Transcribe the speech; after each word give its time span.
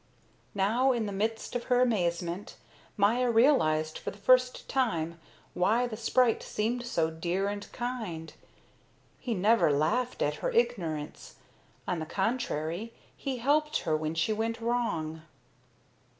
Now, 0.55 0.93
in 0.93 1.05
the 1.05 1.11
midst 1.11 1.55
of 1.55 1.65
her 1.65 1.79
amazement, 1.79 2.55
Maya 2.97 3.29
realized 3.29 3.99
for 3.99 4.09
the 4.09 4.17
first 4.17 4.67
time 4.67 5.19
why 5.53 5.85
the 5.85 5.95
sprite 5.95 6.41
seemed 6.41 6.87
so 6.87 7.11
dear 7.11 7.47
and 7.47 7.71
kind. 7.71 8.33
He 9.19 9.35
never 9.35 9.71
laughed 9.71 10.23
at 10.23 10.37
her 10.41 10.49
ignorance; 10.53 11.35
on 11.87 11.99
the 11.99 12.07
contrary, 12.07 12.93
he 13.15 13.37
helped 13.37 13.81
her 13.81 13.95
when 13.95 14.15
she 14.15 14.33
went 14.33 14.59
wrong. 14.59 15.21